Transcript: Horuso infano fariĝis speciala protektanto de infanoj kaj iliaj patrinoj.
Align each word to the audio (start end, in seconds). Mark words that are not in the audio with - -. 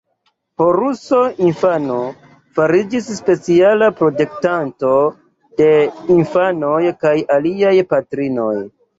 Horuso 0.61 1.17
infano 1.47 1.97
fariĝis 2.59 3.09
speciala 3.17 3.89
protektanto 3.99 4.93
de 5.61 5.67
infanoj 6.15 6.79
kaj 7.05 7.13
iliaj 7.37 7.75
patrinoj. 7.93 8.55